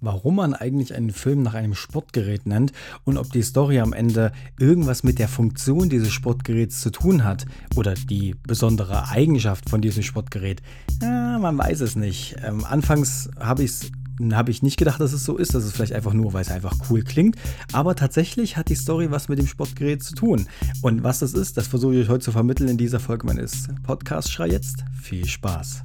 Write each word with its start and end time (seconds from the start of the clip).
warum 0.00 0.36
man 0.36 0.54
eigentlich 0.54 0.94
einen 0.94 1.10
Film 1.10 1.42
nach 1.42 1.54
einem 1.54 1.74
Sportgerät 1.74 2.46
nennt 2.46 2.72
und 3.04 3.18
ob 3.18 3.32
die 3.32 3.42
Story 3.42 3.80
am 3.80 3.92
Ende 3.92 4.32
irgendwas 4.58 5.02
mit 5.02 5.18
der 5.18 5.28
Funktion 5.28 5.88
dieses 5.88 6.12
Sportgeräts 6.12 6.80
zu 6.80 6.90
tun 6.90 7.24
hat 7.24 7.46
oder 7.76 7.94
die 7.94 8.34
besondere 8.46 9.08
Eigenschaft 9.08 9.68
von 9.68 9.80
diesem 9.80 10.02
Sportgerät. 10.02 10.62
Ja, 11.02 11.38
man 11.38 11.56
weiß 11.58 11.80
es 11.80 11.96
nicht. 11.96 12.36
Ähm, 12.44 12.64
anfangs 12.64 13.30
habe 13.38 13.64
ich 13.64 13.70
es 13.70 13.90
habe 14.32 14.50
ich 14.50 14.62
nicht 14.62 14.76
gedacht, 14.76 15.00
dass 15.00 15.12
es 15.12 15.24
so 15.24 15.36
ist. 15.36 15.54
Das 15.54 15.64
ist 15.64 15.76
vielleicht 15.76 15.92
einfach 15.92 16.12
nur, 16.12 16.32
weil 16.32 16.42
es 16.42 16.50
einfach 16.50 16.74
cool 16.90 17.02
klingt. 17.02 17.36
Aber 17.72 17.94
tatsächlich 17.94 18.56
hat 18.56 18.68
die 18.68 18.74
Story 18.74 19.10
was 19.10 19.28
mit 19.28 19.38
dem 19.38 19.46
Sportgerät 19.46 20.02
zu 20.02 20.14
tun. 20.14 20.48
Und 20.82 21.04
was 21.04 21.20
das 21.20 21.34
ist, 21.34 21.56
das 21.56 21.68
versuche 21.68 21.94
ich 21.94 22.00
euch 22.02 22.08
heute 22.08 22.24
zu 22.24 22.32
vermitteln 22.32 22.68
in 22.68 22.78
dieser 22.78 23.00
Folge 23.00 23.26
meines 23.26 23.68
Podcasts. 23.84 24.30
Schrei 24.30 24.48
jetzt. 24.48 24.84
Viel 25.00 25.26
Spaß. 25.26 25.82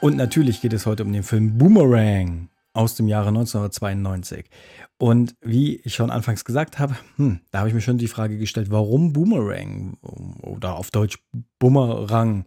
Und 0.00 0.16
natürlich 0.16 0.60
geht 0.60 0.72
es 0.72 0.86
heute 0.86 1.04
um 1.04 1.12
den 1.12 1.24
Film 1.24 1.58
Boomerang 1.58 2.50
aus 2.72 2.94
dem 2.94 3.08
Jahre 3.08 3.28
1992. 3.28 4.48
Und 4.96 5.34
wie 5.40 5.76
ich 5.76 5.94
schon 5.94 6.10
anfangs 6.10 6.44
gesagt 6.44 6.78
habe, 6.78 6.94
hm, 7.16 7.40
da 7.50 7.58
habe 7.58 7.68
ich 7.68 7.74
mir 7.74 7.80
schon 7.80 7.98
die 7.98 8.06
Frage 8.06 8.38
gestellt, 8.38 8.70
warum 8.70 9.12
Boomerang 9.12 9.96
oder 10.42 10.76
auf 10.76 10.92
Deutsch 10.92 11.18
Bumerang? 11.58 12.46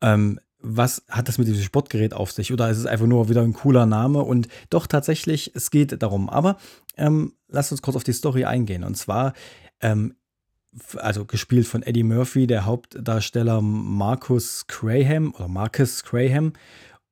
Ähm, 0.00 0.40
was 0.60 1.04
hat 1.08 1.28
das 1.28 1.36
mit 1.36 1.46
diesem 1.46 1.62
Sportgerät 1.62 2.14
auf 2.14 2.32
sich? 2.32 2.52
Oder 2.52 2.70
ist 2.70 2.78
es 2.78 2.86
einfach 2.86 3.06
nur 3.06 3.28
wieder 3.28 3.42
ein 3.42 3.52
cooler 3.52 3.84
Name? 3.84 4.22
Und 4.22 4.48
doch 4.70 4.86
tatsächlich, 4.86 5.52
es 5.54 5.70
geht 5.70 6.02
darum. 6.02 6.30
Aber 6.30 6.56
ähm, 6.96 7.34
lasst 7.48 7.70
uns 7.70 7.82
kurz 7.82 7.96
auf 7.96 8.04
die 8.04 8.12
Story 8.12 8.44
eingehen. 8.44 8.82
Und 8.82 8.96
zwar 8.96 9.34
ähm, 9.82 10.14
also 10.96 11.24
gespielt 11.24 11.66
von 11.66 11.82
Eddie 11.82 12.02
Murphy, 12.02 12.46
der 12.46 12.64
Hauptdarsteller 12.64 13.60
Marcus 13.60 14.66
Graham 14.66 15.34
oder 15.34 15.48
Marcus 15.48 16.02
Graham. 16.04 16.52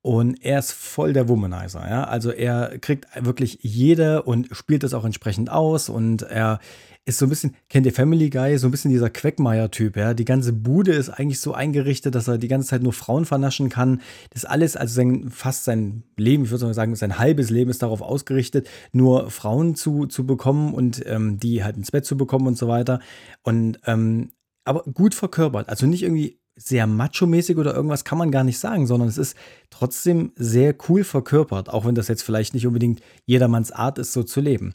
Und 0.07 0.41
er 0.41 0.59
ist 0.59 0.71
voll 0.71 1.11
der 1.11 1.27
Womanizer, 1.27 1.85
ja. 1.85 2.05
Also 2.05 2.31
er 2.31 2.79
kriegt 2.79 3.07
wirklich 3.19 3.59
jede 3.61 4.23
und 4.23 4.47
spielt 4.53 4.83
das 4.83 4.93
auch 4.93 5.03
entsprechend 5.03 5.51
aus. 5.51 5.89
Und 5.89 6.21
er 6.21 6.61
ist 7.03 7.17
so 7.17 7.25
ein 7.25 7.29
bisschen, 7.29 7.57
kennt 7.67 7.85
ihr 7.85 7.91
Family 7.91 8.29
Guy, 8.29 8.57
so 8.57 8.69
ein 8.69 8.71
bisschen 8.71 8.89
dieser 8.89 9.09
Queckmeier-Typ, 9.09 9.97
ja. 9.97 10.13
Die 10.13 10.23
ganze 10.23 10.53
Bude 10.53 10.93
ist 10.93 11.09
eigentlich 11.09 11.41
so 11.41 11.53
eingerichtet, 11.53 12.15
dass 12.15 12.29
er 12.29 12.37
die 12.37 12.47
ganze 12.47 12.69
Zeit 12.69 12.83
nur 12.83 12.93
Frauen 12.93 13.25
vernaschen 13.25 13.67
kann. 13.67 13.99
Das 14.29 14.45
alles, 14.45 14.77
also 14.77 14.95
sein, 14.95 15.29
fast 15.29 15.65
sein 15.65 16.03
Leben, 16.15 16.45
ich 16.45 16.51
würde 16.51 16.73
sagen, 16.73 16.95
sein 16.95 17.19
halbes 17.19 17.49
Leben 17.49 17.69
ist 17.69 17.83
darauf 17.83 18.01
ausgerichtet, 18.01 18.69
nur 18.93 19.29
Frauen 19.29 19.75
zu, 19.75 20.05
zu 20.05 20.25
bekommen 20.25 20.73
und 20.73 21.05
ähm, 21.05 21.37
die 21.37 21.65
halt 21.65 21.75
ins 21.75 21.91
Bett 21.91 22.05
zu 22.05 22.15
bekommen 22.15 22.47
und 22.47 22.57
so 22.57 22.69
weiter. 22.69 23.01
Und 23.43 23.81
ähm, 23.85 24.31
aber 24.63 24.83
gut 24.83 25.13
verkörpert. 25.13 25.67
Also 25.67 25.85
nicht 25.85 26.03
irgendwie 26.03 26.39
sehr 26.57 26.87
macho-mäßig 26.87 27.57
oder 27.57 27.73
irgendwas 27.75 28.03
kann 28.03 28.17
man 28.17 28.31
gar 28.31 28.43
nicht 28.43 28.59
sagen, 28.59 28.87
sondern 28.87 29.07
es 29.07 29.17
ist 29.17 29.37
trotzdem 29.69 30.31
sehr 30.35 30.75
cool 30.89 31.03
verkörpert, 31.03 31.69
auch 31.69 31.85
wenn 31.85 31.95
das 31.95 32.07
jetzt 32.07 32.23
vielleicht 32.23 32.53
nicht 32.53 32.65
unbedingt 32.65 33.01
jedermanns 33.25 33.71
Art 33.71 33.99
ist, 33.99 34.11
so 34.11 34.23
zu 34.23 34.41
leben. 34.41 34.73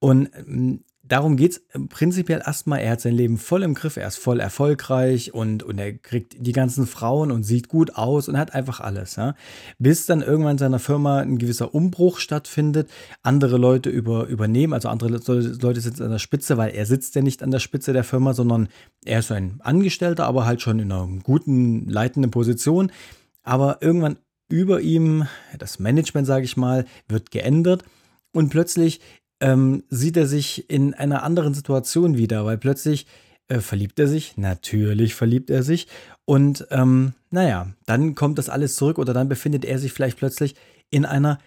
Und 0.00 0.30
ähm, 0.34 0.84
darum 1.08 1.36
geht 1.36 1.52
es 1.52 1.62
prinzipiell 1.88 2.42
erstmal, 2.44 2.80
er 2.80 2.92
hat 2.92 3.00
sein 3.00 3.14
Leben 3.14 3.38
voll 3.38 3.62
im 3.62 3.74
Griff, 3.74 3.96
er 3.96 4.06
ist 4.06 4.18
voll 4.18 4.40
erfolgreich 4.40 5.32
und, 5.34 5.62
und 5.62 5.78
er 5.78 5.94
kriegt 5.94 6.36
die 6.38 6.52
ganzen 6.52 6.86
Frauen 6.86 7.30
und 7.30 7.42
sieht 7.42 7.68
gut 7.68 7.96
aus 7.96 8.28
und 8.28 8.38
hat 8.38 8.54
einfach 8.54 8.80
alles. 8.80 9.16
Ja? 9.16 9.34
Bis 9.78 10.06
dann 10.06 10.22
irgendwann 10.22 10.52
in 10.52 10.58
seiner 10.58 10.78
Firma 10.78 11.20
ein 11.20 11.38
gewisser 11.38 11.74
Umbruch 11.74 12.18
stattfindet, 12.18 12.90
andere 13.22 13.56
Leute 13.56 13.90
über, 13.90 14.26
übernehmen, 14.26 14.72
also 14.72 14.88
andere 14.88 15.10
Leute 15.10 15.80
sitzen 15.80 16.04
an 16.04 16.10
der 16.10 16.18
Spitze, 16.18 16.56
weil 16.56 16.74
er 16.74 16.86
sitzt 16.86 17.14
ja 17.14 17.22
nicht 17.22 17.42
an 17.42 17.50
der 17.50 17.60
Spitze 17.60 17.92
der 17.92 18.04
Firma, 18.04 18.34
sondern 18.34 18.68
er 19.04 19.20
ist 19.20 19.32
ein 19.32 19.60
Angestellter, 19.60 20.26
aber 20.26 20.44
halt 20.44 20.60
schon 20.60 20.78
in 20.78 20.92
einer 20.92 21.08
guten, 21.22 21.88
leitenden 21.88 22.30
Position. 22.30 22.92
Aber 23.42 23.78
irgendwann 23.80 24.18
über 24.50 24.80
ihm, 24.80 25.26
das 25.58 25.78
Management, 25.78 26.26
sage 26.26 26.44
ich 26.44 26.56
mal, 26.56 26.84
wird 27.08 27.30
geändert 27.30 27.84
und 28.32 28.50
plötzlich 28.50 29.00
ähm, 29.40 29.84
sieht 29.88 30.16
er 30.16 30.26
sich 30.26 30.68
in 30.70 30.94
einer 30.94 31.22
anderen 31.22 31.54
Situation 31.54 32.16
wieder, 32.16 32.44
weil 32.44 32.58
plötzlich 32.58 33.06
äh, 33.48 33.60
verliebt 33.60 33.98
er 33.98 34.08
sich, 34.08 34.36
natürlich 34.36 35.14
verliebt 35.14 35.50
er 35.50 35.62
sich 35.62 35.86
und 36.24 36.66
ähm, 36.70 37.14
naja, 37.30 37.68
dann 37.86 38.14
kommt 38.14 38.38
das 38.38 38.48
alles 38.48 38.76
zurück 38.76 38.98
oder 38.98 39.12
dann 39.12 39.28
befindet 39.28 39.64
er 39.64 39.78
sich 39.78 39.92
vielleicht 39.92 40.18
plötzlich 40.18 40.54
in 40.90 41.04
einer 41.04 41.38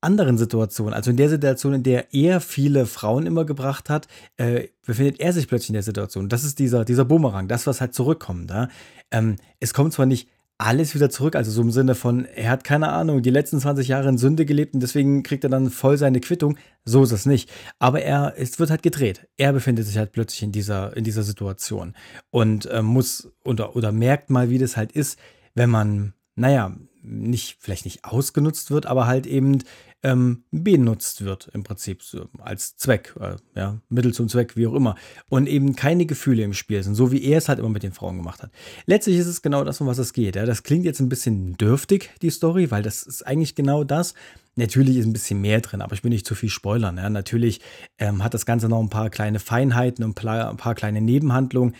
anderen 0.00 0.38
Situation, 0.38 0.92
also 0.92 1.10
in 1.10 1.16
der 1.16 1.28
Situation, 1.28 1.74
in 1.74 1.82
der 1.82 2.14
er 2.14 2.40
viele 2.40 2.86
Frauen 2.86 3.26
immer 3.26 3.44
gebracht 3.44 3.90
hat, 3.90 4.06
äh, 4.36 4.68
befindet 4.86 5.20
er 5.20 5.32
sich 5.32 5.48
plötzlich 5.48 5.70
in 5.70 5.74
der 5.74 5.82
Situation. 5.82 6.28
Das 6.28 6.44
ist 6.44 6.58
dieser, 6.58 6.84
dieser 6.84 7.04
Bumerang, 7.04 7.48
das, 7.48 7.66
was 7.66 7.80
halt 7.80 7.94
zurückkommt. 7.94 8.50
Ja? 8.50 8.68
Ähm, 9.10 9.36
es 9.58 9.74
kommt 9.74 9.92
zwar 9.92 10.06
nicht 10.06 10.28
alles 10.58 10.94
wieder 10.94 11.08
zurück. 11.08 11.36
Also 11.36 11.50
so 11.52 11.62
im 11.62 11.70
Sinne 11.70 11.94
von, 11.94 12.24
er 12.24 12.50
hat 12.50 12.64
keine 12.64 12.90
Ahnung, 12.90 13.22
die 13.22 13.30
letzten 13.30 13.60
20 13.60 13.88
Jahre 13.88 14.08
in 14.08 14.18
Sünde 14.18 14.44
gelebt 14.44 14.74
und 14.74 14.80
deswegen 14.80 15.22
kriegt 15.22 15.44
er 15.44 15.50
dann 15.50 15.70
voll 15.70 15.96
seine 15.96 16.20
Quittung. 16.20 16.58
So 16.84 17.04
ist 17.04 17.12
es 17.12 17.26
nicht. 17.26 17.50
Aber 17.78 18.02
er, 18.02 18.34
es 18.36 18.58
wird 18.58 18.70
halt 18.70 18.82
gedreht. 18.82 19.28
Er 19.36 19.52
befindet 19.52 19.86
sich 19.86 19.96
halt 19.96 20.12
plötzlich 20.12 20.42
in 20.42 20.52
dieser, 20.52 20.96
in 20.96 21.04
dieser 21.04 21.22
Situation 21.22 21.94
und 22.30 22.66
äh, 22.66 22.82
muss 22.82 23.32
oder, 23.44 23.76
oder 23.76 23.92
merkt 23.92 24.30
mal, 24.30 24.50
wie 24.50 24.58
das 24.58 24.76
halt 24.76 24.92
ist, 24.92 25.18
wenn 25.54 25.70
man, 25.70 26.12
naja, 26.34 26.76
nicht, 27.02 27.56
vielleicht 27.60 27.84
nicht 27.84 28.04
ausgenutzt 28.04 28.70
wird, 28.70 28.86
aber 28.86 29.06
halt 29.06 29.26
eben 29.26 29.58
ähm, 30.02 30.44
benutzt 30.52 31.24
wird 31.24 31.48
im 31.52 31.64
Prinzip 31.64 32.02
als 32.38 32.76
Zweck, 32.76 33.14
äh, 33.20 33.36
ja, 33.56 33.80
Mittel 33.88 34.14
zum 34.14 34.28
Zweck, 34.28 34.56
wie 34.56 34.66
auch 34.66 34.74
immer. 34.74 34.94
Und 35.28 35.48
eben 35.48 35.74
keine 35.74 36.06
Gefühle 36.06 36.44
im 36.44 36.54
Spiel 36.54 36.82
sind, 36.82 36.94
so 36.94 37.10
wie 37.10 37.22
er 37.24 37.38
es 37.38 37.48
halt 37.48 37.58
immer 37.58 37.68
mit 37.68 37.82
den 37.82 37.92
Frauen 37.92 38.16
gemacht 38.16 38.42
hat. 38.42 38.50
Letztlich 38.86 39.16
ist 39.16 39.26
es 39.26 39.42
genau 39.42 39.64
das, 39.64 39.80
um 39.80 39.88
was 39.88 39.98
es 39.98 40.12
geht. 40.12 40.36
Ja. 40.36 40.46
Das 40.46 40.62
klingt 40.62 40.84
jetzt 40.84 41.00
ein 41.00 41.08
bisschen 41.08 41.56
dürftig, 41.56 42.10
die 42.22 42.30
Story, 42.30 42.70
weil 42.70 42.82
das 42.82 43.02
ist 43.02 43.26
eigentlich 43.26 43.56
genau 43.56 43.82
das. 43.82 44.14
Natürlich 44.54 44.96
ist 44.96 45.06
ein 45.06 45.12
bisschen 45.12 45.40
mehr 45.40 45.60
drin, 45.60 45.82
aber 45.82 45.94
ich 45.94 46.04
will 46.04 46.10
nicht 46.10 46.26
zu 46.26 46.36
viel 46.36 46.50
spoilern. 46.50 46.96
Ja. 46.96 47.10
Natürlich 47.10 47.60
ähm, 47.98 48.22
hat 48.22 48.34
das 48.34 48.46
Ganze 48.46 48.68
noch 48.68 48.80
ein 48.80 48.90
paar 48.90 49.10
kleine 49.10 49.40
Feinheiten 49.40 50.04
und 50.04 50.24
ein 50.24 50.56
paar 50.56 50.74
kleine 50.76 51.00
Nebenhandlungen. 51.00 51.74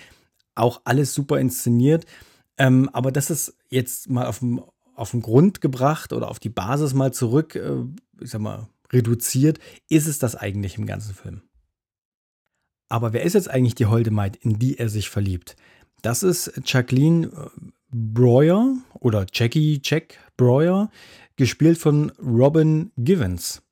Auch 0.57 0.81
alles 0.85 1.15
super 1.15 1.39
inszeniert. 1.39 2.05
Ähm, 2.57 2.91
aber 2.93 3.13
das 3.13 3.31
ist 3.31 3.57
jetzt 3.71 4.11
mal 4.11 4.27
auf 4.27 4.41
dem 4.41 4.61
auf 4.99 5.13
den 5.13 5.23
Grund 5.23 5.61
gebracht 5.61 6.13
oder 6.13 6.29
auf 6.29 6.39
die 6.39 6.49
Basis 6.49 6.93
mal 6.93 7.13
zurück, 7.13 7.55
äh, 7.55 7.85
ich 8.21 8.31
sag 8.31 8.41
mal, 8.41 8.69
reduziert, 8.93 9.59
ist 9.89 10.07
es 10.07 10.19
das 10.19 10.35
eigentlich 10.35 10.79
im 10.79 10.87
ganzen 10.87 11.15
Film. 11.15 11.43
Aber 12.89 13.13
wer 13.13 13.23
ist 13.23 13.35
jetzt 13.35 13.51
eigentlich 13.51 13.75
die 13.75 13.87
holde 13.87 14.11
Maid, 14.11 14.37
in 14.37 14.59
die 14.59 14.79
er 14.79 14.89
sich 14.89 15.11
verliebt? 15.11 15.57
Das 16.03 16.23
ist 16.23 16.61
Jacqueline 16.65 17.27
äh, 17.27 17.71
Breuer 17.91 18.77
oder 19.01 19.27
Jackie 19.33 19.81
Jack 19.83 20.19
Breuer, 20.37 20.91
gespielt 21.37 21.79
von 21.79 22.11
Robin 22.19 22.91
Givens. 22.97 23.63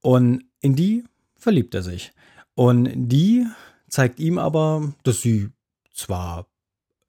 Und 0.00 0.44
in 0.60 0.76
die 0.76 1.04
verliebt 1.36 1.74
er 1.74 1.82
sich. 1.82 2.12
Und 2.54 2.90
die 2.94 3.46
zeigt 3.88 4.20
ihm 4.20 4.38
aber, 4.38 4.94
dass 5.02 5.20
sie 5.20 5.48
zwar 5.92 6.46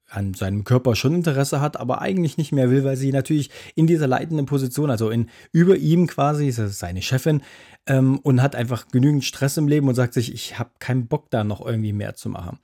an 0.09 0.33
seinem 0.33 0.63
Körper 0.63 0.95
schon 0.95 1.15
Interesse 1.15 1.61
hat, 1.61 1.79
aber 1.79 2.01
eigentlich 2.01 2.37
nicht 2.37 2.51
mehr 2.51 2.69
will, 2.71 2.83
weil 2.83 2.97
sie 2.97 3.11
natürlich 3.11 3.49
in 3.75 3.87
dieser 3.87 4.07
leitenden 4.07 4.45
Position, 4.45 4.89
also 4.89 5.09
in 5.09 5.29
über 5.51 5.77
ihm 5.77 6.07
quasi, 6.07 6.47
ist 6.47 6.57
seine 6.79 7.01
Chefin, 7.01 7.41
ähm, 7.87 8.19
und 8.19 8.41
hat 8.41 8.55
einfach 8.55 8.87
genügend 8.87 9.25
Stress 9.25 9.57
im 9.57 9.67
Leben 9.67 9.87
und 9.87 9.95
sagt 9.95 10.13
sich, 10.13 10.33
ich 10.33 10.59
habe 10.59 10.71
keinen 10.79 11.07
Bock 11.07 11.29
da 11.29 11.43
noch 11.43 11.65
irgendwie 11.65 11.93
mehr 11.93 12.15
zu 12.15 12.29
machen. 12.29 12.59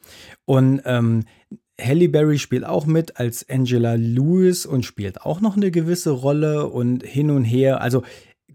Und 0.45 0.81
ähm, 0.85 1.25
Halle 1.79 2.07
Berry 2.07 2.39
spielt 2.39 2.65
auch 2.65 2.85
mit 2.85 3.19
als 3.19 3.49
Angela 3.49 3.95
Lewis 3.95 4.65
und 4.65 4.85
spielt 4.85 5.21
auch 5.23 5.41
noch 5.41 5.57
eine 5.57 5.71
gewisse 5.71 6.11
Rolle 6.11 6.67
und 6.67 7.03
hin 7.03 7.29
und 7.29 7.43
her. 7.43 7.81
Also 7.81 8.03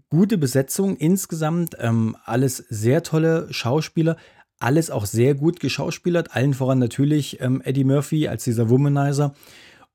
gute 0.09 0.37
Besetzung 0.37 0.97
insgesamt, 0.97 1.75
ähm, 1.79 2.17
alles 2.25 2.57
sehr 2.57 3.03
tolle 3.03 3.47
Schauspieler, 3.51 4.17
alles 4.61 4.89
auch 4.89 5.05
sehr 5.05 5.35
gut 5.35 5.59
geschauspielert, 5.59 6.35
allen 6.35 6.53
voran 6.53 6.79
natürlich 6.79 7.41
ähm, 7.41 7.61
Eddie 7.63 7.83
Murphy 7.83 8.27
als 8.27 8.43
dieser 8.43 8.69
Womanizer. 8.69 9.33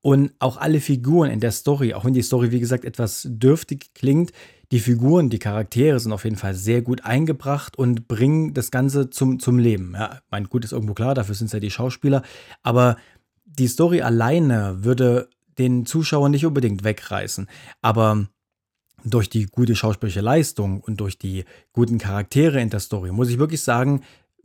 Und 0.01 0.31
auch 0.39 0.57
alle 0.57 0.79
Figuren 0.79 1.31
in 1.31 1.39
der 1.39 1.51
Story, 1.51 1.93
auch 1.93 2.05
wenn 2.05 2.13
die 2.13 2.21
Story, 2.21 2.51
wie 2.51 2.59
gesagt, 2.59 2.85
etwas 2.85 3.27
dürftig 3.29 3.93
klingt, 3.93 4.31
die 4.71 4.79
Figuren, 4.79 5.29
die 5.29 5.39
Charaktere 5.39 5.99
sind 5.99 6.11
auf 6.11 6.23
jeden 6.23 6.35
Fall 6.35 6.53
sehr 6.53 6.81
gut 6.81 7.05
eingebracht 7.05 7.77
und 7.77 8.07
bringen 8.07 8.53
das 8.53 8.69
Ganze 8.69 9.09
zum, 9.09 9.39
zum 9.39 9.59
Leben. 9.59 9.93
Ja, 9.95 10.19
mein 10.29 10.45
Gut 10.45 10.65
ist 10.65 10.73
irgendwo 10.73 10.93
klar, 10.93 11.15
dafür 11.15 11.35
sind 11.35 11.47
es 11.47 11.53
ja 11.53 11.59
die 11.59 11.71
Schauspieler. 11.71 12.21
Aber 12.63 12.97
die 13.45 13.67
Story 13.67 14.01
alleine 14.01 14.83
würde 14.83 15.29
den 15.57 15.85
Zuschauer 15.85 16.29
nicht 16.29 16.45
unbedingt 16.45 16.83
wegreißen. 16.83 17.47
Aber 17.81 18.27
durch 19.03 19.29
die 19.29 19.45
gute 19.45 19.75
schauspielerische 19.75 20.21
Leistung 20.21 20.81
und 20.81 20.99
durch 20.99 21.17
die 21.17 21.45
guten 21.71 21.97
Charaktere 21.97 22.61
in 22.61 22.69
der 22.69 22.79
Story 22.79 23.11
muss 23.11 23.29
ich 23.29 23.39
wirklich 23.39 23.61
sagen, 23.61 24.01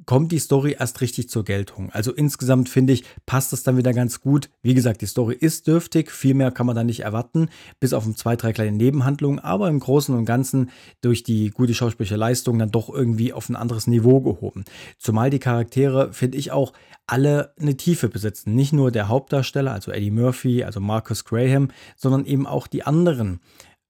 kommt 0.06 0.32
die 0.32 0.38
Story 0.38 0.76
erst 0.78 1.00
richtig 1.00 1.28
zur 1.28 1.44
Geltung. 1.44 1.90
Also 1.92 2.12
insgesamt 2.12 2.68
finde 2.68 2.92
ich, 2.92 3.04
passt 3.26 3.52
das 3.52 3.62
dann 3.62 3.76
wieder 3.76 3.92
ganz 3.92 4.20
gut. 4.20 4.50
Wie 4.62 4.74
gesagt, 4.74 5.00
die 5.00 5.06
Story 5.06 5.36
ist 5.38 5.66
dürftig, 5.66 6.10
viel 6.10 6.34
mehr 6.34 6.50
kann 6.50 6.66
man 6.66 6.76
da 6.76 6.84
nicht 6.84 7.00
erwarten, 7.00 7.48
bis 7.80 7.92
auf 7.92 8.06
ein 8.06 8.16
zwei, 8.16 8.36
drei 8.36 8.52
kleine 8.52 8.76
Nebenhandlungen, 8.76 9.38
aber 9.38 9.68
im 9.68 9.80
Großen 9.80 10.14
und 10.14 10.24
Ganzen 10.24 10.70
durch 11.00 11.22
die 11.22 11.50
gute 11.50 11.74
schauspielerische 11.74 12.16
Leistung 12.16 12.58
dann 12.58 12.70
doch 12.70 12.88
irgendwie 12.88 13.32
auf 13.32 13.48
ein 13.48 13.56
anderes 13.56 13.86
Niveau 13.86 14.20
gehoben. 14.20 14.64
Zumal 14.98 15.30
die 15.30 15.38
Charaktere, 15.38 16.12
finde 16.12 16.38
ich 16.38 16.52
auch, 16.52 16.72
alle 17.06 17.52
eine 17.60 17.76
Tiefe 17.76 18.08
besitzen. 18.08 18.54
Nicht 18.54 18.72
nur 18.72 18.90
der 18.90 19.08
Hauptdarsteller, 19.08 19.72
also 19.72 19.90
Eddie 19.90 20.10
Murphy, 20.10 20.64
also 20.64 20.80
Marcus 20.80 21.24
Graham, 21.24 21.70
sondern 21.96 22.24
eben 22.24 22.46
auch 22.46 22.66
die 22.66 22.84
anderen 22.84 23.40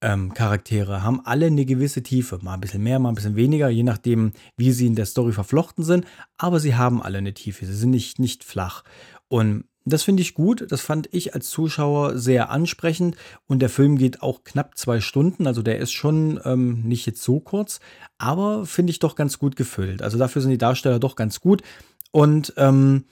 ähm, 0.02 0.34
Charaktere 0.34 1.02
haben 1.02 1.24
alle 1.24 1.46
eine 1.46 1.64
gewisse 1.64 2.02
Tiefe. 2.02 2.38
Mal 2.42 2.54
ein 2.54 2.60
bisschen 2.60 2.82
mehr, 2.82 2.98
mal 2.98 3.10
ein 3.10 3.14
bisschen 3.14 3.36
weniger, 3.36 3.68
je 3.70 3.84
nachdem, 3.84 4.32
wie 4.56 4.72
sie 4.72 4.86
in 4.86 4.94
der 4.94 5.06
Story 5.06 5.32
verflochten 5.32 5.84
sind. 5.84 6.04
Aber 6.36 6.60
sie 6.60 6.74
haben 6.74 7.02
alle 7.02 7.18
eine 7.18 7.32
Tiefe. 7.32 7.64
Sie 7.64 7.74
sind 7.74 7.90
nicht, 7.90 8.18
nicht 8.18 8.44
flach. 8.44 8.84
Und 9.28 9.64
das 9.84 10.02
finde 10.02 10.22
ich 10.22 10.34
gut. 10.34 10.66
Das 10.70 10.80
fand 10.80 11.08
ich 11.12 11.34
als 11.34 11.48
Zuschauer 11.48 12.18
sehr 12.18 12.50
ansprechend. 12.50 13.16
Und 13.46 13.60
der 13.60 13.68
Film 13.68 13.96
geht 13.96 14.22
auch 14.22 14.44
knapp 14.44 14.76
zwei 14.76 15.00
Stunden. 15.00 15.46
Also 15.46 15.62
der 15.62 15.78
ist 15.78 15.92
schon 15.92 16.40
ähm, 16.44 16.82
nicht 16.82 17.06
jetzt 17.06 17.22
so 17.22 17.40
kurz, 17.40 17.80
aber 18.18 18.66
finde 18.66 18.90
ich 18.90 18.98
doch 18.98 19.14
ganz 19.14 19.38
gut 19.38 19.56
gefüllt. 19.56 20.02
Also 20.02 20.18
dafür 20.18 20.42
sind 20.42 20.50
die 20.50 20.58
Darsteller 20.58 20.98
doch 20.98 21.16
ganz 21.16 21.40
gut. 21.40 21.62
Und 22.10 22.52
ähm, 22.56 23.04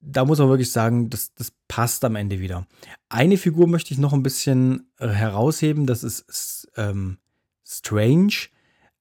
da 0.00 0.24
muss 0.24 0.38
man 0.38 0.48
wirklich 0.48 0.72
sagen, 0.72 1.10
das, 1.10 1.34
das 1.34 1.52
passt 1.68 2.04
am 2.04 2.16
Ende 2.16 2.40
wieder. 2.40 2.66
Eine 3.08 3.36
Figur 3.36 3.66
möchte 3.66 3.92
ich 3.92 3.98
noch 3.98 4.12
ein 4.12 4.22
bisschen 4.22 4.90
äh, 4.98 5.08
herausheben, 5.08 5.86
das 5.86 6.02
ist 6.02 6.68
ähm, 6.76 7.18
Strange, 7.64 8.34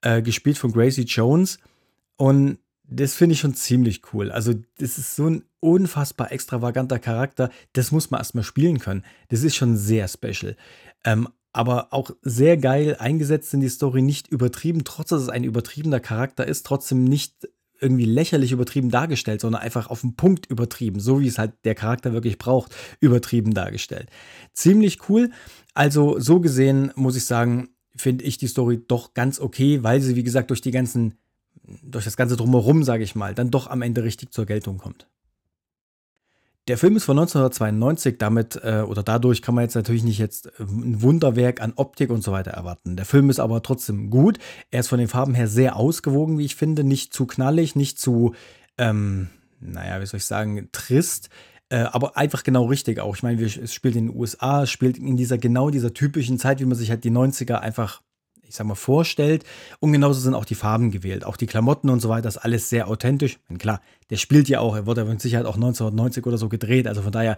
äh, 0.01 0.21
gespielt 0.21 0.57
von 0.57 0.71
Gracie 0.71 1.03
Jones. 1.03 1.59
Und 2.17 2.59
das 2.83 3.13
finde 3.13 3.33
ich 3.33 3.39
schon 3.39 3.53
ziemlich 3.53 4.01
cool. 4.13 4.31
Also, 4.31 4.53
das 4.77 4.97
ist 4.97 5.15
so 5.15 5.27
ein 5.27 5.43
unfassbar 5.59 6.31
extravaganter 6.31 6.99
Charakter. 6.99 7.49
Das 7.73 7.91
muss 7.91 8.11
man 8.11 8.19
erstmal 8.19 8.43
spielen 8.43 8.79
können. 8.79 9.05
Das 9.29 9.43
ist 9.43 9.55
schon 9.55 9.77
sehr 9.77 10.07
special. 10.07 10.55
Ähm, 11.05 11.29
aber 11.51 11.93
auch 11.93 12.11
sehr 12.21 12.57
geil 12.57 12.95
eingesetzt 12.99 13.53
in 13.53 13.59
die 13.59 13.69
Story, 13.69 14.01
nicht 14.01 14.27
übertrieben, 14.27 14.83
trotz 14.83 15.09
dass 15.09 15.21
es 15.21 15.29
ein 15.29 15.43
übertriebener 15.43 15.99
Charakter 15.99 16.45
ist, 16.45 16.65
trotzdem 16.65 17.03
nicht 17.03 17.47
irgendwie 17.81 18.05
lächerlich 18.05 18.51
übertrieben 18.51 18.89
dargestellt, 18.89 19.41
sondern 19.41 19.61
einfach 19.61 19.87
auf 19.87 20.01
den 20.01 20.15
Punkt 20.15 20.45
übertrieben, 20.47 20.99
so 20.99 21.21
wie 21.21 21.27
es 21.27 21.37
halt 21.37 21.53
der 21.63 21.75
Charakter 21.75 22.13
wirklich 22.13 22.37
braucht, 22.37 22.75
übertrieben 22.99 23.53
dargestellt. 23.53 24.09
Ziemlich 24.53 25.09
cool. 25.09 25.31
Also 25.73 26.19
so 26.19 26.39
gesehen 26.39 26.91
muss 26.95 27.15
ich 27.15 27.25
sagen, 27.25 27.69
finde 27.95 28.25
ich 28.25 28.37
die 28.37 28.47
Story 28.47 28.81
doch 28.87 29.13
ganz 29.13 29.39
okay, 29.39 29.83
weil 29.83 30.01
sie 30.01 30.15
wie 30.15 30.23
gesagt 30.23 30.49
durch 30.49 30.61
die 30.61 30.71
ganzen 30.71 31.15
durch 31.83 32.05
das 32.05 32.17
ganze 32.17 32.35
drumherum, 32.35 32.83
sage 32.83 33.03
ich 33.03 33.15
mal, 33.15 33.35
dann 33.35 33.51
doch 33.51 33.67
am 33.67 33.81
Ende 33.81 34.03
richtig 34.03 34.33
zur 34.33 34.45
Geltung 34.45 34.77
kommt. 34.77 35.07
Der 36.69 36.77
Film 36.77 36.95
ist 36.95 37.05
von 37.05 37.17
1992, 37.17 38.19
damit 38.19 38.61
äh, 38.63 38.83
oder 38.87 39.01
dadurch 39.01 39.41
kann 39.41 39.55
man 39.55 39.63
jetzt 39.63 39.73
natürlich 39.73 40.03
nicht 40.03 40.19
jetzt 40.19 40.45
äh, 40.45 40.51
ein 40.59 41.01
Wunderwerk 41.01 41.61
an 41.61 41.73
Optik 41.75 42.11
und 42.11 42.23
so 42.23 42.31
weiter 42.31 42.51
erwarten. 42.51 42.95
Der 42.95 43.07
Film 43.07 43.31
ist 43.31 43.39
aber 43.39 43.63
trotzdem 43.63 44.11
gut. 44.11 44.37
Er 44.69 44.81
ist 44.81 44.87
von 44.87 44.99
den 44.99 45.07
Farben 45.07 45.33
her 45.33 45.47
sehr 45.47 45.77
ausgewogen, 45.77 46.37
wie 46.37 46.45
ich 46.45 46.55
finde. 46.55 46.83
Nicht 46.83 47.11
zu 47.11 47.25
knallig, 47.25 47.75
nicht 47.75 47.97
zu, 47.99 48.35
ähm, 48.77 49.29
naja, 49.59 49.99
wie 49.99 50.05
soll 50.05 50.19
ich 50.19 50.25
sagen, 50.25 50.69
trist. 50.71 51.29
Äh, 51.69 51.85
aber 51.91 52.17
einfach 52.17 52.43
genau 52.43 52.65
richtig 52.65 52.99
auch. 52.99 53.15
Ich 53.15 53.23
meine, 53.23 53.41
es 53.41 53.73
spielt 53.73 53.95
in 53.95 54.09
den 54.09 54.15
USA, 54.15 54.67
spielt 54.67 54.99
in 54.99 55.17
dieser 55.17 55.39
genau 55.39 55.71
dieser 55.71 55.95
typischen 55.95 56.37
Zeit, 56.37 56.59
wie 56.59 56.65
man 56.65 56.77
sich 56.77 56.91
halt 56.91 57.03
die 57.03 57.11
90er 57.11 57.55
einfach 57.55 58.03
ich 58.49 58.55
sag 58.55 58.67
mal, 58.67 58.75
vorstellt. 58.75 59.45
Und 59.79 59.93
genauso 59.93 60.19
sind 60.19 60.33
auch 60.33 60.45
die 60.45 60.55
Farben 60.55 60.91
gewählt. 60.91 61.23
Auch 61.23 61.37
die 61.37 61.47
Klamotten 61.47 61.89
und 61.89 62.01
so 62.01 62.09
weiter, 62.09 62.27
ist 62.27 62.37
alles 62.37 62.69
sehr 62.69 62.87
authentisch. 62.87 63.39
Und 63.47 63.59
klar, 63.59 63.81
der 64.09 64.17
spielt 64.17 64.49
ja 64.49 64.59
auch, 64.59 64.75
er 64.75 64.85
wurde 64.85 65.05
mit 65.05 65.21
Sicherheit 65.21 65.45
auch 65.45 65.55
1990 65.55 66.25
oder 66.25 66.37
so 66.37 66.49
gedreht. 66.49 66.87
Also 66.87 67.03
von 67.03 67.11
daher 67.11 67.37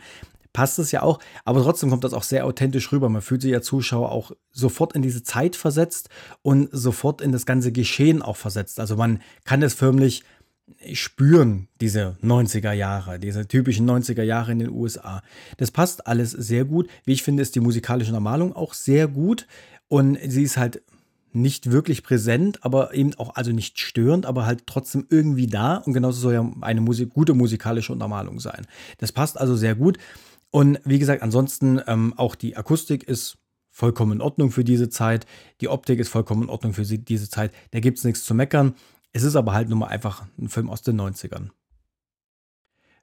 passt 0.53 0.79
es 0.79 0.91
ja 0.91 1.01
auch. 1.03 1.19
Aber 1.45 1.61
trotzdem 1.61 1.89
kommt 1.89 2.03
das 2.03 2.13
auch 2.13 2.23
sehr 2.23 2.45
authentisch 2.45 2.91
rüber. 2.91 3.09
Man 3.09 3.21
fühlt 3.21 3.41
sich 3.41 3.51
ja 3.51 3.61
Zuschauer 3.61 4.11
auch 4.11 4.31
sofort 4.51 4.93
in 4.93 5.01
diese 5.01 5.23
Zeit 5.23 5.55
versetzt 5.55 6.09
und 6.41 6.69
sofort 6.71 7.21
in 7.21 7.31
das 7.31 7.45
ganze 7.45 7.71
Geschehen 7.71 8.21
auch 8.21 8.37
versetzt. 8.37 8.79
Also 8.79 8.95
man 8.95 9.21
kann 9.43 9.61
es 9.61 9.73
förmlich 9.73 10.23
spüren, 10.93 11.67
diese 11.79 12.17
90er 12.23 12.71
Jahre, 12.71 13.19
diese 13.19 13.47
typischen 13.47 13.89
90er 13.89 14.23
Jahre 14.23 14.51
in 14.51 14.59
den 14.59 14.69
USA. 14.69 15.21
Das 15.57 15.71
passt 15.71 16.07
alles 16.07 16.31
sehr 16.31 16.65
gut. 16.65 16.89
Wie 17.03 17.13
ich 17.13 17.23
finde, 17.23 17.41
ist 17.41 17.55
die 17.55 17.59
musikalische 17.59 18.11
Normalung 18.11 18.55
auch 18.55 18.73
sehr 18.73 19.07
gut. 19.07 19.47
Und 19.87 20.17
sie 20.25 20.43
ist 20.43 20.57
halt 20.57 20.81
nicht 21.33 21.71
wirklich 21.71 22.03
präsent, 22.03 22.63
aber 22.63 22.93
eben 22.93 23.13
auch, 23.15 23.35
also 23.35 23.51
nicht 23.51 23.79
störend, 23.79 24.25
aber 24.25 24.45
halt 24.45 24.67
trotzdem 24.67 25.05
irgendwie 25.09 25.47
da. 25.47 25.77
Und 25.77 25.93
genauso 25.93 26.19
soll 26.19 26.33
ja 26.33 26.51
eine 26.61 26.81
Musik, 26.81 27.09
gute 27.09 27.33
musikalische 27.33 27.93
Untermalung 27.93 28.39
sein. 28.39 28.67
Das 28.97 29.11
passt 29.11 29.39
also 29.39 29.55
sehr 29.55 29.75
gut. 29.75 29.97
Und 30.51 30.79
wie 30.83 30.99
gesagt, 30.99 31.21
ansonsten 31.23 31.81
ähm, 31.87 32.13
auch 32.17 32.35
die 32.35 32.57
Akustik 32.57 33.03
ist 33.03 33.37
vollkommen 33.69 34.13
in 34.13 34.21
Ordnung 34.21 34.51
für 34.51 34.63
diese 34.63 34.89
Zeit. 34.89 35.25
Die 35.61 35.69
Optik 35.69 35.99
ist 35.99 36.09
vollkommen 36.09 36.43
in 36.43 36.49
Ordnung 36.49 36.73
für 36.73 36.83
diese 36.83 37.29
Zeit. 37.29 37.53
Da 37.71 37.79
gibt 37.79 37.97
es 37.97 38.03
nichts 38.03 38.25
zu 38.25 38.33
meckern. 38.33 38.75
Es 39.13 39.23
ist 39.23 39.35
aber 39.35 39.53
halt 39.53 39.69
nur 39.69 39.77
mal 39.77 39.87
einfach 39.87 40.25
ein 40.37 40.49
Film 40.49 40.69
aus 40.69 40.81
den 40.81 40.99
90ern. 40.99 41.49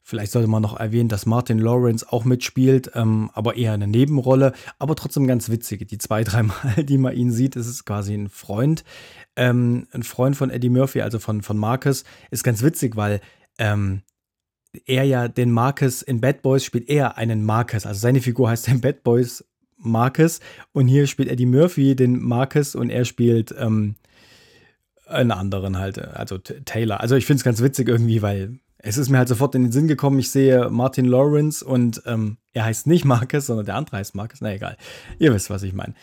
Vielleicht 0.08 0.32
sollte 0.32 0.49
man 0.49 0.62
noch 0.62 0.81
erwähnen, 0.81 1.10
dass 1.10 1.26
Martin 1.26 1.58
Lawrence 1.58 2.10
auch 2.10 2.25
mitspielt, 2.25 2.93
ähm, 2.94 3.31
aber 3.34 3.56
eher 3.56 3.75
eine 3.75 3.87
Nebenrolle, 3.87 4.55
aber 4.78 4.96
trotzdem 4.96 5.26
ganz 5.26 5.50
witzig. 5.50 5.87
Die 5.87 5.99
zwei, 5.99 6.25
drei 6.25 6.44
Mal, 6.44 6.82
die 6.82 6.96
man 6.96 7.14
ihn 7.14 7.31
sieht, 7.31 7.56
ist 7.56 7.66
es 7.66 7.84
quasi 7.84 8.14
ein 8.14 8.31
Freund. 8.31 8.84
Ähm, 9.37 9.87
ein 9.93 10.02
Freund 10.05 10.34
von 10.34 10.49
Eddie 10.49 10.70
Murphy, 10.70 11.02
also 11.02 11.19
von, 11.19 11.43
von 11.43 11.58
Marcus, 11.58 12.05
ist 12.31 12.43
ganz 12.43 12.62
witzig, 12.62 12.96
weil 12.96 13.20
ähm, 13.58 14.00
er 14.87 15.05
ja 15.05 15.28
den 15.28 15.52
Marcus 15.52 16.00
in 16.00 16.22
Bad 16.22 16.40
Boys 16.40 16.64
spielt, 16.64 16.88
er 16.88 17.19
einen 17.19 17.44
Marcus. 17.44 17.84
Also 17.84 18.00
seine 18.00 18.22
Figur 18.22 18.49
heißt 18.49 18.66
in 18.69 18.81
Bad 18.81 19.02
Boys 19.02 19.44
Marcus 19.76 20.40
und 20.72 20.88
hier 20.88 21.06
spielt 21.06 21.28
Eddie 21.28 21.44
Murphy 21.44 21.94
den 21.94 22.19
Marcus 22.19 22.75
und 22.75 22.88
er 22.88 23.05
spielt 23.05 23.55
ähm, 23.58 23.96
einen 25.06 25.32
anderen 25.32 25.76
halt, 25.76 25.99
also 25.99 26.38
Taylor. 26.38 27.00
Also 27.00 27.14
ich 27.14 27.26
finde 27.26 27.40
es 27.40 27.44
ganz 27.44 27.60
witzig 27.60 27.88
irgendwie, 27.88 28.22
weil 28.22 28.58
es 28.79 28.97
ist 28.97 29.09
mir 29.09 29.19
halt 29.19 29.29
sofort 29.29 29.55
in 29.55 29.65
den 29.65 29.73
Sinn 29.73 29.89
gekommen, 29.89 30.19
ich 30.19 30.31
sehe 30.31 30.71
Martin 30.71 31.05
Lawrence 31.05 31.65
und 31.65 32.03
ähm, 32.07 32.39
er 32.53 32.65
heißt 32.65 32.87
nicht 32.87 33.05
Marcus, 33.05 33.47
sondern 33.47 33.67
der 33.67 33.75
andere 33.75 33.97
heißt 33.97 34.15
Marcus. 34.15 34.41
Na 34.41 34.53
egal, 34.53 34.77
ihr 35.19 35.35
wisst, 35.35 35.51
was 35.51 35.63
ich 35.65 35.73
meine. 35.73 35.95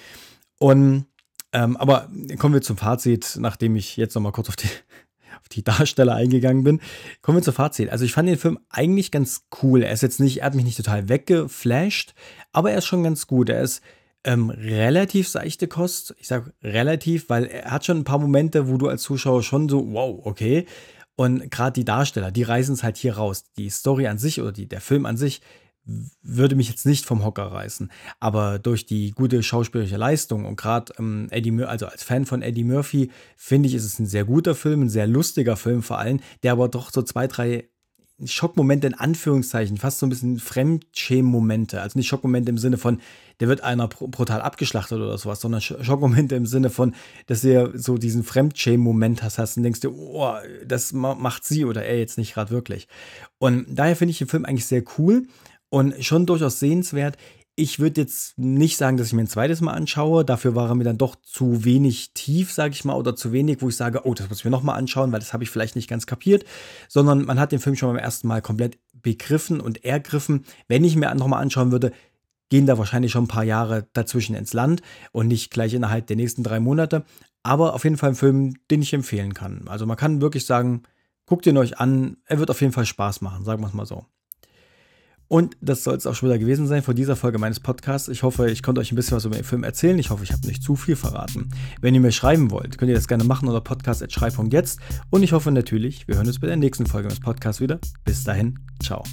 Und, 0.60 1.06
ähm, 1.54 1.78
aber 1.78 2.10
kommen 2.38 2.54
wir 2.54 2.62
zum 2.62 2.78
Fazit, 2.78 3.38
nachdem 3.40 3.76
ich 3.76 3.96
jetzt 3.98 4.16
nochmal 4.16 4.34
kurz 4.34 4.50
auf 4.50 4.58
die, 4.58 4.68
auf 5.42 5.48
die 5.50 5.64
Darsteller 5.64 6.16
eingegangen 6.16 6.64
bin. 6.64 6.82
Kommen 7.22 7.38
wir 7.38 7.44
zum 7.44 7.54
Fazit. 7.54 7.90
Also 7.90 8.04
ich 8.04 8.12
fand 8.12 8.28
den 8.28 8.38
Film 8.38 8.60
eigentlich 8.70 9.12
ganz 9.12 9.46
cool. 9.62 9.82
Er 9.82 9.94
ist 9.94 10.04
jetzt 10.04 10.20
nicht, 10.20 10.42
er 10.42 10.48
hat 10.48 10.56
mich 10.56 10.66
nicht 10.66 10.78
total 10.78 11.08
weggeflasht, 11.08 12.14
aber 12.52 12.72
er 12.72 12.80
ist 12.80 12.88
schon 12.88 13.04
ganz 13.04 13.26
gut. 13.26 13.50
Er 13.50 13.62
ist 13.62 13.82
ähm, 14.26 14.50
relativ 14.50 15.30
seichte 15.30 15.68
Kost. 15.68 16.14
Ich 16.20 16.28
sage 16.28 16.52
relativ, 16.62 17.30
weil 17.30 17.46
er 17.46 17.72
hat 17.72 17.86
schon 17.86 18.00
ein 18.00 18.06
paar 18.06 18.20
Momente, 18.20 18.68
wo 18.68 18.78
du 18.78 18.90
als 18.90 19.04
Zuschauer 19.04 19.44
schon 19.44 19.70
so, 19.70 19.94
wow, 19.94 20.20
okay, 20.26 20.66
und 21.16 21.50
gerade 21.50 21.74
die 21.74 21.86
Darsteller, 21.86 22.32
die 22.32 22.44
reißen 22.44 22.74
es 22.74 22.84
halt 22.84 22.98
hier 22.98 23.16
raus. 23.16 23.46
Die 23.58 23.70
Story 23.70 24.08
an 24.08 24.18
sich 24.18 24.42
oder 24.42 24.52
die, 24.52 24.68
der 24.68 24.82
Film 24.82 25.06
an 25.06 25.18
sich 25.18 25.42
würde 26.24 26.56
mich 26.56 26.70
jetzt 26.70 26.86
nicht 26.86 27.06
vom 27.06 27.24
Hocker 27.24 27.44
reißen. 27.44 27.92
Aber 28.20 28.60
durch 28.60 28.86
die 28.86 29.12
gute 29.12 29.44
schauspielerische 29.44 29.98
Leistung 29.98 30.46
und 30.46 30.56
gerade 30.56 30.94
ähm, 30.98 31.28
Eddie 31.30 31.52
Murphy, 31.52 31.70
also 31.70 31.86
als 31.86 32.04
Fan 32.04 32.26
von 32.26 32.42
Eddie 32.42 32.64
Murphy, 32.64 33.12
finde 33.38 33.70
ich, 33.70 33.76
ist 33.76 33.86
es 33.86 34.00
ein 34.00 34.08
sehr 34.08 34.26
guter 34.26 34.56
Film, 34.56 34.84
ein 34.84 34.90
sehr 34.90 35.08
lustiger 35.08 35.56
Film 35.56 35.84
vor 35.84 36.00
allem, 36.00 36.20
der 36.44 36.54
aber 36.54 36.70
doch 36.70 36.92
so 36.92 37.02
zwei, 37.04 37.28
drei 37.28 37.70
Schockmomente 38.24 38.88
in 38.88 38.94
Anführungszeichen, 38.94 39.78
fast 39.78 40.00
so 40.00 40.06
ein 40.06 40.10
bisschen 40.10 40.40
Fremdschämen-Momente. 40.40 41.82
Also 41.82 42.00
nicht 42.00 42.08
Schockmomente 42.08 42.50
im 42.50 42.58
Sinne 42.58 42.78
von, 42.78 43.02
der 43.42 43.50
wird 43.50 43.62
einer 43.62 43.90
brutal 43.90 44.42
abgeschlachtet 44.42 44.98
oder 44.98 45.18
sowas, 45.18 45.42
sondern 45.42 45.60
Schockmomente 45.60 46.36
im 46.36 46.46
Sinne 46.46 46.70
von, 46.70 46.96
dass 47.28 47.42
du 47.42 47.78
so 47.78 47.98
diesen 47.98 48.24
Fremdschämen-Moment 48.24 49.22
hast, 49.22 49.38
hast 49.38 49.58
und 49.58 49.64
denkst 49.64 49.82
dir, 49.82 49.94
oh, 49.94 50.34
das 50.66 50.94
macht 50.94 51.44
sie 51.44 51.66
oder 51.66 51.84
er 51.84 52.00
jetzt 52.00 52.18
nicht 52.18 52.34
gerade 52.34 52.52
wirklich. 52.52 52.88
Und 53.38 53.66
daher 53.70 53.98
finde 53.98 54.12
ich 54.12 54.20
den 54.20 54.30
Film 54.30 54.46
eigentlich 54.46 54.66
sehr 54.66 54.84
cool 54.98 55.28
und 55.70 56.04
schon 56.04 56.26
durchaus 56.26 56.60
sehenswert. 56.60 57.18
Ich 57.58 57.80
würde 57.80 58.02
jetzt 58.02 58.38
nicht 58.38 58.76
sagen, 58.76 58.98
dass 58.98 59.08
ich 59.08 59.14
mir 59.14 59.22
ein 59.22 59.28
zweites 59.28 59.62
Mal 59.62 59.72
anschaue. 59.72 60.26
Dafür 60.26 60.56
war 60.56 60.68
er 60.68 60.76
mir 60.76 60.84
dann 60.84 60.98
doch 60.98 61.16
zu 61.16 61.64
wenig 61.64 62.12
tief, 62.14 62.52
sage 62.52 62.74
ich 62.74 62.84
mal, 62.84 62.96
oder 62.96 63.16
zu 63.16 63.32
wenig, 63.32 63.62
wo 63.62 63.70
ich 63.70 63.78
sage, 63.78 64.02
oh, 64.04 64.14
das 64.14 64.28
muss 64.28 64.40
ich 64.40 64.46
mir 64.46 64.52
nochmal 64.52 64.78
anschauen, 64.78 65.14
weil 65.14 65.20
das 65.20 65.32
habe 65.32 65.44
ich 65.46 65.50
vielleicht 65.50 65.78
nicht 65.78 65.90
ganz 65.90 66.06
kapiert. 66.06 66.44
Sondern 66.90 67.24
man 67.24 67.40
hat 67.40 67.54
den 67.54 67.60
Film 67.60 67.78
schon 67.78 67.94
beim 67.94 68.04
ersten 68.04 68.28
Mal 68.28 68.42
komplett 68.42 68.78
begriffen 68.94 69.62
und 69.62 69.86
ergriffen. 69.86 70.44
Wenn 70.68 70.84
ich 70.84 70.98
mir 70.98 71.16
nochmal 71.16 71.42
anschauen 71.42 71.72
würde, 71.72 71.94
gehen 72.50 72.66
da 72.66 72.78
wahrscheinlich 72.78 73.14
schon 73.14 73.24
ein 73.24 73.30
paar 73.30 73.46
Jahre 73.46 73.88
dazwischen 73.94 74.36
ins 74.36 74.52
Land 74.52 74.82
und 75.14 75.28
nicht 75.28 75.50
gleich 75.50 75.74
innerhalb 75.74 76.08
der 76.08 76.18
nächsten 76.18 76.44
drei 76.44 76.60
Monate. 76.60 77.06
Aber 77.42 77.74
auf 77.74 77.86
jeden 77.86 77.98
Fall 77.98 78.10
ein 78.10 78.16
Film, 78.16 78.56
den 78.70 78.82
ich 78.82 78.94
empfehlen 78.94 79.34
kann. 79.34 79.68
Also 79.68 79.86
man 79.86 79.98
kann 79.98 80.20
wirklich 80.20 80.46
sagen, 80.46 80.84
guckt 81.26 81.46
ihn 81.46 81.58
euch 81.58 81.80
an. 81.80 82.18
Er 82.26 82.40
wird 82.40 82.50
auf 82.50 82.60
jeden 82.60 82.74
Fall 82.74 82.86
Spaß 82.86 83.22
machen, 83.22 83.46
sagen 83.46 83.62
wir 83.62 83.68
es 83.68 83.74
mal 83.74 83.86
so. 83.86 84.06
Und 85.28 85.58
das 85.60 85.84
soll 85.84 85.96
es 85.96 86.06
auch 86.06 86.14
schon 86.14 86.30
wieder 86.30 86.38
gewesen 86.38 86.68
sein 86.68 86.84
vor 86.84 86.94
dieser 86.94 87.16
Folge 87.16 87.40
meines 87.40 87.60
Podcasts. 87.60 88.10
Ich 88.10 88.24
hoffe, 88.24 88.50
ich 88.50 88.62
konnte 88.62 88.82
euch 88.82 88.92
ein 88.92 88.96
bisschen 88.96 89.18
was 89.18 89.26
über 89.26 89.36
den 89.36 89.44
Film 89.44 89.64
erzählen. 89.64 89.98
Ich 89.98 90.10
hoffe, 90.10 90.24
ich 90.24 90.32
habe 90.32 90.46
nicht 90.48 90.62
zu 90.62 90.76
viel 90.76 90.96
verraten. 90.96 91.50
Wenn 91.82 91.96
ihr 91.96 92.02
mir 92.02 92.12
schreiben 92.12 92.52
wollt, 92.52 92.78
könnt 92.78 92.90
ihr 92.90 92.96
das 92.96 93.08
gerne 93.08 93.24
machen 93.24 93.48
unter 93.48 93.62
podcast.schrei.jetzt. 93.62 94.80
Und 95.10 95.24
ich 95.24 95.34
hoffe 95.34 95.52
natürlich, 95.52 96.08
wir 96.08 96.16
hören 96.16 96.28
uns 96.28 96.40
bei 96.40 96.48
der 96.48 96.58
nächsten 96.58 96.86
Folge 96.86 97.08
meines 97.08 97.22
Podcasts 97.22 97.62
wieder. 97.62 97.80
Bis 98.04 98.24
dahin, 98.24 98.60
ciao. 98.82 99.04